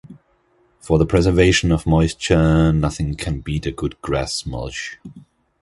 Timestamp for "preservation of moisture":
1.05-2.73